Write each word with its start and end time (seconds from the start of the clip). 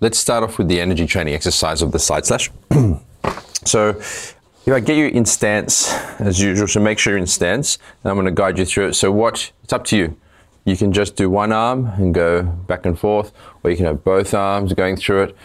let's 0.00 0.18
start 0.18 0.42
off 0.42 0.58
with 0.58 0.68
the 0.68 0.80
energy 0.80 1.06
training 1.06 1.34
exercise 1.34 1.82
of 1.82 1.92
the 1.92 1.98
side 1.98 2.26
slash. 2.26 2.50
so 3.64 3.90
if 3.90 4.68
I 4.68 4.80
get 4.80 4.96
you 4.96 5.06
in 5.08 5.24
stance 5.24 5.92
as 6.20 6.40
usual, 6.40 6.68
so 6.68 6.80
make 6.80 6.98
sure 6.98 7.12
you're 7.12 7.18
in 7.18 7.26
stance, 7.26 7.78
and 8.02 8.10
I'm 8.10 8.16
going 8.16 8.26
to 8.26 8.32
guide 8.32 8.58
you 8.58 8.64
through 8.64 8.88
it. 8.88 8.94
So 8.94 9.12
what? 9.12 9.52
It's 9.64 9.72
up 9.72 9.84
to 9.86 9.96
you. 9.96 10.16
You 10.64 10.76
can 10.76 10.92
just 10.92 11.14
do 11.14 11.30
one 11.30 11.52
arm 11.52 11.86
and 11.86 12.12
go 12.12 12.42
back 12.42 12.86
and 12.86 12.98
forth, 12.98 13.32
or 13.62 13.70
you 13.70 13.76
can 13.76 13.86
have 13.86 14.02
both 14.02 14.34
arms 14.34 14.72
going 14.72 14.96
through 14.96 15.22
it, 15.22 15.36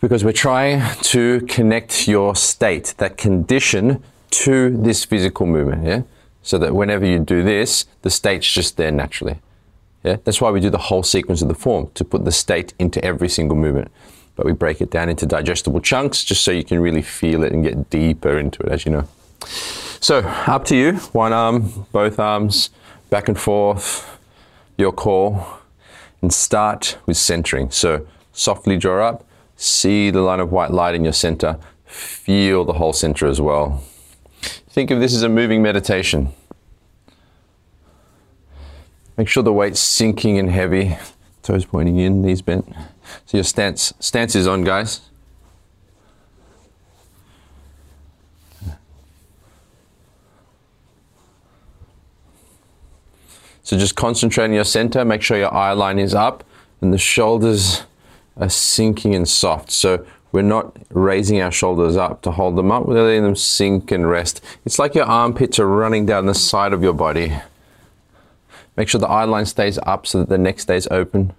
because 0.00 0.24
we're 0.24 0.32
trying 0.32 0.82
to 1.02 1.42
connect 1.42 2.08
your 2.08 2.34
state, 2.34 2.94
that 2.98 3.18
condition, 3.18 4.02
to 4.30 4.76
this 4.76 5.04
physical 5.04 5.46
movement. 5.46 5.86
Yeah 5.86 6.02
so 6.44 6.58
that 6.58 6.74
whenever 6.74 7.04
you 7.04 7.18
do 7.18 7.42
this, 7.42 7.86
the 8.02 8.10
state's 8.10 8.50
just 8.52 8.76
there 8.76 8.92
naturally. 8.92 9.40
Yeah? 10.04 10.18
That's 10.22 10.40
why 10.40 10.50
we 10.50 10.60
do 10.60 10.70
the 10.70 10.78
whole 10.78 11.02
sequence 11.02 11.42
of 11.42 11.48
the 11.48 11.54
form, 11.54 11.90
to 11.94 12.04
put 12.04 12.24
the 12.24 12.32
state 12.32 12.74
into 12.78 13.04
every 13.04 13.28
single 13.28 13.56
movement. 13.56 13.90
But 14.36 14.46
we 14.46 14.52
break 14.52 14.80
it 14.80 14.90
down 14.90 15.08
into 15.08 15.26
digestible 15.26 15.80
chunks 15.80 16.24
just 16.24 16.42
so 16.42 16.50
you 16.50 16.64
can 16.64 16.80
really 16.80 17.02
feel 17.02 17.42
it 17.44 17.52
and 17.52 17.64
get 17.64 17.90
deeper 17.90 18.38
into 18.38 18.62
it, 18.64 18.72
as 18.72 18.84
you 18.84 18.92
know. 18.92 19.08
So, 20.00 20.18
up 20.18 20.64
to 20.66 20.76
you. 20.76 20.94
One 21.12 21.32
arm, 21.32 21.86
both 21.92 22.18
arms, 22.18 22.70
back 23.10 23.28
and 23.28 23.38
forth, 23.38 24.18
your 24.76 24.92
core. 24.92 25.60
And 26.20 26.32
start 26.32 26.98
with 27.06 27.16
centering. 27.16 27.70
So, 27.70 28.06
softly 28.32 28.76
draw 28.76 29.06
up, 29.06 29.24
see 29.56 30.10
the 30.10 30.20
line 30.20 30.40
of 30.40 30.50
white 30.50 30.70
light 30.70 30.94
in 30.94 31.04
your 31.04 31.12
center, 31.12 31.58
feel 31.86 32.64
the 32.64 32.74
whole 32.74 32.92
center 32.92 33.26
as 33.26 33.40
well. 33.40 33.82
Think 34.68 34.90
of 34.90 35.00
this 35.00 35.14
as 35.14 35.22
a 35.22 35.28
moving 35.28 35.62
meditation. 35.62 36.32
Make 39.16 39.28
sure 39.28 39.42
the 39.42 39.52
weight's 39.52 39.80
sinking 39.80 40.38
and 40.38 40.50
heavy, 40.50 40.96
toes 41.42 41.64
pointing 41.64 41.98
in, 41.98 42.22
knees 42.22 42.42
bent. 42.42 42.66
So 43.26 43.36
your 43.36 43.44
stance 43.44 43.92
stance 44.00 44.34
is 44.34 44.46
on, 44.46 44.64
guys. 44.64 45.00
So 53.62 53.78
just 53.78 53.96
concentrate 53.96 54.44
on 54.44 54.52
your 54.52 54.64
center, 54.64 55.04
make 55.06 55.22
sure 55.22 55.38
your 55.38 55.52
eye 55.52 55.72
line 55.72 55.98
is 55.98 56.14
up 56.14 56.44
and 56.82 56.92
the 56.92 56.98
shoulders 56.98 57.84
are 58.36 58.50
sinking 58.50 59.14
and 59.14 59.26
soft. 59.26 59.70
So 59.70 60.04
we're 60.32 60.42
not 60.42 60.76
raising 60.90 61.40
our 61.40 61.50
shoulders 61.50 61.96
up 61.96 62.20
to 62.22 62.30
hold 62.32 62.56
them 62.56 62.70
up, 62.70 62.84
we're 62.84 63.02
letting 63.02 63.22
them 63.22 63.36
sink 63.36 63.90
and 63.90 64.08
rest. 64.08 64.44
It's 64.66 64.78
like 64.78 64.94
your 64.94 65.06
armpits 65.06 65.58
are 65.58 65.66
running 65.66 66.04
down 66.04 66.26
the 66.26 66.34
side 66.34 66.74
of 66.74 66.82
your 66.82 66.92
body. 66.92 67.32
Make 68.76 68.88
sure 68.88 69.00
the 69.00 69.08
eye 69.08 69.24
line 69.24 69.46
stays 69.46 69.78
up 69.84 70.06
so 70.06 70.18
that 70.18 70.28
the 70.28 70.38
neck 70.38 70.60
stays 70.60 70.88
open. 70.90 71.32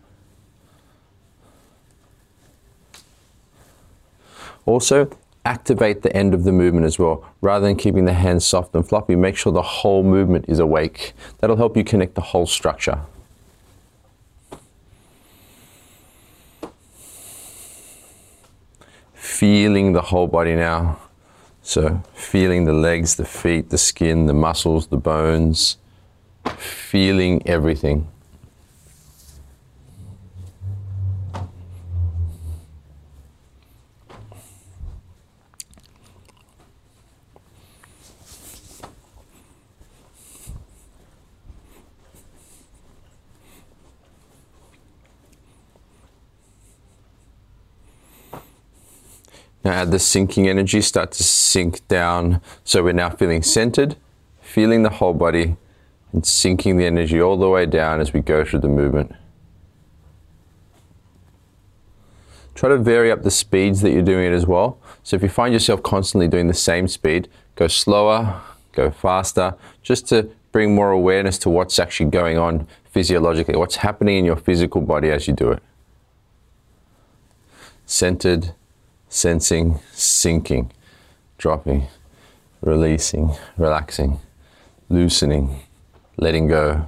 Also, 4.66 5.10
activate 5.44 6.02
the 6.02 6.16
end 6.16 6.34
of 6.34 6.44
the 6.44 6.52
movement 6.52 6.86
as 6.86 6.98
well. 6.98 7.24
Rather 7.42 7.68
than 7.68 7.76
keeping 7.76 8.06
the 8.06 8.14
hands 8.14 8.46
soft 8.46 8.74
and 8.74 8.88
floppy, 8.88 9.16
make 9.16 9.36
sure 9.36 9.52
the 9.52 9.62
whole 9.62 10.04
movement 10.04 10.46
is 10.48 10.60
awake. 10.60 11.14
That'll 11.40 11.58
help 11.58 11.78
you 11.78 11.84
connect 11.84 12.16
the 12.16 12.22
whole 12.22 12.48
structure. 12.48 13.02
feeling 19.36 19.92
the 19.92 20.02
whole 20.02 20.28
body 20.28 20.56
now. 20.56 20.98
So, 21.62 22.02
feeling 22.14 22.66
the 22.66 22.74
legs, 22.74 23.16
the 23.16 23.26
feet, 23.26 23.70
the 23.70 23.78
skin, 23.78 24.28
the 24.28 24.34
muscles, 24.34 24.88
the 24.88 24.98
bones, 24.98 25.78
feeling 26.58 27.48
everything. 27.48 28.08
Now 49.66 49.72
add 49.72 49.90
the 49.90 49.98
sinking 49.98 50.48
energy, 50.48 50.80
start 50.82 51.12
to 51.14 51.24
sink 51.24 51.88
down. 51.88 52.40
So 52.64 52.84
we're 52.84 52.94
now 52.94 53.10
feeling 53.10 53.42
centered, 53.42 53.96
feeling 54.40 54.84
the 54.84 54.92
whole 54.92 55.16
body, 55.16 55.58
and 56.16 56.26
sinking 56.26 56.78
the 56.78 56.86
energy 56.86 57.22
all 57.22 57.36
the 57.36 57.50
way 57.50 57.66
down 57.66 58.00
as 58.00 58.14
we 58.14 58.22
go 58.22 58.46
through 58.46 58.62
the 58.62 58.70
movement. 58.70 59.14
Try 62.56 62.70
to 62.70 62.78
vary 62.78 63.12
up 63.12 63.24
the 63.24 63.32
speeds 63.32 63.82
that 63.82 63.92
you're 63.92 64.02
doing 64.02 64.32
it 64.32 64.34
as 64.34 64.48
well. 64.48 64.80
So 65.04 65.18
if 65.18 65.24
you 65.24 65.28
find 65.28 65.54
yourself 65.54 65.84
constantly 65.84 66.30
doing 66.30 66.48
the 66.48 66.54
same 66.54 66.88
speed, 66.88 67.28
go 67.56 67.68
slower, 67.68 68.42
go 68.72 68.92
faster, 68.92 69.56
just 69.84 70.08
to 70.08 70.30
bring 70.54 70.74
more 70.74 70.92
awareness 70.92 71.38
to 71.40 71.50
what's 71.50 71.78
actually 71.80 72.10
going 72.12 72.38
on 72.38 72.66
physiologically, 72.92 73.58
what's 73.58 73.76
happening 73.76 74.20
in 74.20 74.24
your 74.24 74.38
physical 74.38 74.80
body 74.80 75.12
as 75.12 75.28
you 75.28 75.34
do 75.34 75.52
it. 75.52 75.62
Centered, 77.86 78.54
sensing, 79.10 79.82
sinking, 79.92 80.72
dropping, 81.38 81.88
releasing, 82.62 83.36
relaxing, 83.58 84.22
loosening, 84.88 85.60
letting 86.18 86.48
go. 86.48 86.86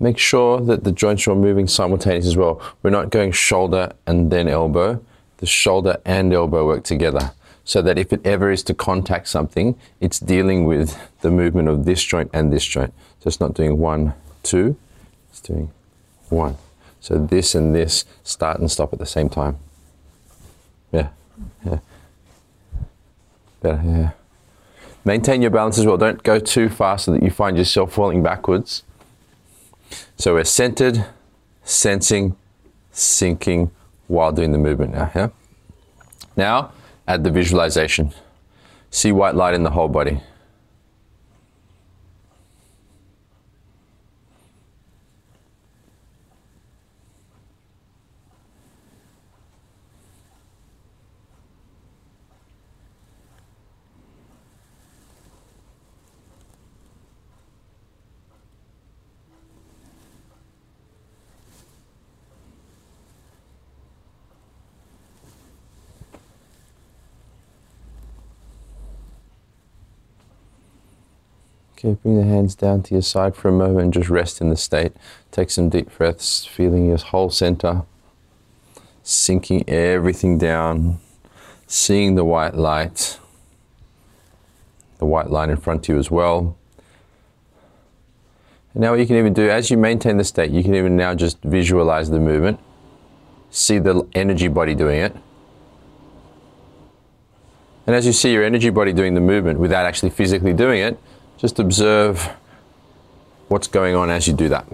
Make 0.00 0.18
sure 0.18 0.60
that 0.60 0.82
the 0.82 0.90
joints 0.90 1.28
are 1.28 1.36
moving 1.36 1.68
simultaneously 1.68 2.30
as 2.30 2.36
well. 2.36 2.60
We're 2.82 2.90
not 2.90 3.10
going 3.10 3.30
shoulder 3.30 3.92
and 4.04 4.32
then 4.32 4.48
elbow 4.48 5.04
the 5.36 5.46
shoulder 5.46 6.00
and 6.04 6.32
elbow 6.32 6.66
work 6.66 6.82
together 6.82 7.32
so 7.64 7.80
that 7.82 7.98
if 7.98 8.12
it 8.12 8.20
ever 8.24 8.50
is 8.50 8.62
to 8.64 8.74
contact 8.74 9.28
something, 9.28 9.78
it's 10.00 10.18
dealing 10.18 10.64
with 10.64 10.98
the 11.20 11.30
movement 11.30 11.68
of 11.68 11.84
this 11.84 12.02
joint 12.02 12.30
and 12.32 12.52
this 12.52 12.64
joint. 12.64 12.92
So 13.20 13.28
it's 13.28 13.40
not 13.40 13.54
doing 13.54 13.78
one, 13.78 14.14
two, 14.42 14.76
it's 15.30 15.40
doing 15.40 15.70
one. 16.28 16.56
So 17.00 17.18
this 17.18 17.54
and 17.54 17.74
this 17.74 18.04
start 18.24 18.58
and 18.58 18.70
stop 18.70 18.92
at 18.92 18.98
the 18.98 19.06
same 19.06 19.28
time. 19.28 19.58
Yeah, 20.92 21.08
yeah. 21.64 21.78
Better, 23.60 23.82
yeah. 23.84 24.10
Maintain 25.04 25.42
your 25.42 25.50
balance 25.50 25.78
as 25.78 25.86
well. 25.86 25.96
Don't 25.96 26.22
go 26.22 26.38
too 26.38 26.68
fast 26.68 27.06
so 27.06 27.12
that 27.12 27.22
you 27.22 27.30
find 27.30 27.56
yourself 27.56 27.92
falling 27.92 28.22
backwards. 28.22 28.84
So 30.16 30.34
we're 30.34 30.44
centered, 30.44 31.06
sensing, 31.64 32.36
sinking, 32.92 33.70
while 34.06 34.30
doing 34.30 34.52
the 34.52 34.58
movement 34.58 34.94
now. 34.94 35.10
Yeah? 35.14 35.28
Now, 36.36 36.72
add 37.12 37.24
the 37.24 37.30
visualization. 37.30 38.12
See 38.90 39.12
white 39.12 39.34
light 39.34 39.54
in 39.54 39.64
the 39.64 39.70
whole 39.70 39.88
body. 39.88 40.20
Okay, 71.84 71.98
bring 72.00 72.16
the 72.16 72.24
hands 72.24 72.54
down 72.54 72.80
to 72.84 72.94
your 72.94 73.02
side 73.02 73.34
for 73.34 73.48
a 73.48 73.52
moment 73.52 73.80
and 73.80 73.92
just 73.92 74.08
rest 74.08 74.40
in 74.40 74.50
the 74.50 74.56
state. 74.56 74.92
Take 75.32 75.50
some 75.50 75.68
deep 75.68 75.92
breaths, 75.98 76.44
feeling 76.44 76.86
your 76.86 76.98
whole 76.98 77.28
center, 77.28 77.82
sinking 79.02 79.68
everything 79.68 80.38
down, 80.38 81.00
seeing 81.66 82.14
the 82.14 82.24
white 82.24 82.54
light, 82.54 83.18
the 84.98 85.06
white 85.06 85.30
line 85.30 85.50
in 85.50 85.56
front 85.56 85.84
of 85.84 85.88
you 85.88 85.98
as 85.98 86.08
well. 86.08 86.56
And 88.74 88.82
now, 88.82 88.92
what 88.92 89.00
you 89.00 89.06
can 89.06 89.16
even 89.16 89.34
do 89.34 89.50
as 89.50 89.68
you 89.68 89.76
maintain 89.76 90.18
the 90.18 90.24
state, 90.24 90.52
you 90.52 90.62
can 90.62 90.76
even 90.76 90.96
now 90.96 91.16
just 91.16 91.42
visualize 91.42 92.10
the 92.10 92.20
movement, 92.20 92.60
see 93.50 93.80
the 93.80 94.06
energy 94.14 94.46
body 94.46 94.76
doing 94.76 95.00
it. 95.00 95.16
And 97.88 97.96
as 97.96 98.06
you 98.06 98.12
see 98.12 98.32
your 98.32 98.44
energy 98.44 98.70
body 98.70 98.92
doing 98.92 99.14
the 99.14 99.20
movement 99.20 99.58
without 99.58 99.84
actually 99.84 100.10
physically 100.10 100.52
doing 100.52 100.80
it, 100.80 100.96
just 101.42 101.58
observe 101.58 102.30
what's 103.48 103.66
going 103.66 103.96
on 103.96 104.10
as 104.10 104.28
you 104.28 104.32
do 104.32 104.48
that. 104.48 104.64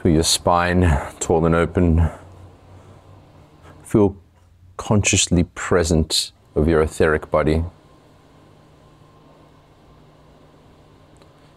Feel 0.00 0.12
your 0.12 0.22
spine 0.22 0.82
tall 1.18 1.44
and 1.46 1.54
open. 1.56 2.08
Feel 3.82 4.16
consciously 4.76 5.42
present 5.42 6.30
of 6.54 6.68
your 6.68 6.80
etheric 6.80 7.28
body. 7.28 7.64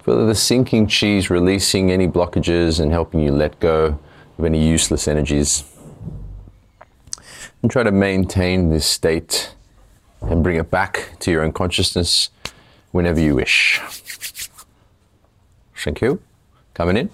Feel 0.03 0.25
the 0.25 0.33
sinking 0.33 0.88
chi's 0.88 1.30
releasing 1.30 1.92
any 1.92 2.07
blockages 2.07 2.80
and 2.80 2.92
helping 2.92 3.19
you 3.19 3.31
let 3.31 3.59
go 3.59 4.00
of 4.39 4.45
any 4.45 4.65
useless 4.65 5.07
energies. 5.07 5.65
And 7.62 7.69
try 7.69 7.83
to 7.83 7.91
maintain 7.91 8.69
this 8.69 8.86
state 8.86 9.53
and 10.21 10.41
bring 10.41 10.56
it 10.56 10.71
back 10.71 11.18
to 11.19 11.30
your 11.30 11.44
own 11.44 11.51
consciousness 11.51 12.30
whenever 12.91 13.19
you 13.19 13.36
wish. 13.36 13.81
Thank 15.75 16.01
you. 16.01 16.21
Coming 16.74 16.95
in. 16.97 17.09